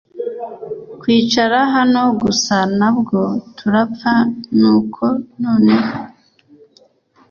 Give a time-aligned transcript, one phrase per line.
[1.01, 3.21] Kwicara hano gusa na bwo
[3.57, 4.13] turapfa
[4.59, 5.05] nuko
[5.43, 5.91] noneho